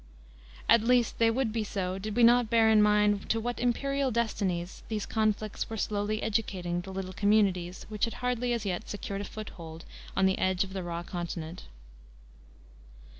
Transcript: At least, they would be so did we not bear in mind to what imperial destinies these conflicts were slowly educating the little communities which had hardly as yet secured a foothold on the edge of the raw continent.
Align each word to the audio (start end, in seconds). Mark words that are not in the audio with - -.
At 0.67 0.81
least, 0.81 1.19
they 1.19 1.29
would 1.29 1.53
be 1.53 1.63
so 1.63 1.99
did 1.99 2.15
we 2.15 2.23
not 2.23 2.49
bear 2.49 2.71
in 2.71 2.81
mind 2.81 3.29
to 3.29 3.39
what 3.39 3.59
imperial 3.59 4.09
destinies 4.09 4.81
these 4.87 5.05
conflicts 5.05 5.69
were 5.69 5.77
slowly 5.77 6.23
educating 6.23 6.81
the 6.81 6.89
little 6.91 7.13
communities 7.13 7.85
which 7.87 8.05
had 8.05 8.15
hardly 8.15 8.51
as 8.51 8.65
yet 8.65 8.89
secured 8.89 9.21
a 9.21 9.25
foothold 9.25 9.85
on 10.17 10.25
the 10.25 10.39
edge 10.39 10.63
of 10.63 10.73
the 10.73 10.81
raw 10.81 11.03
continent. 11.03 11.65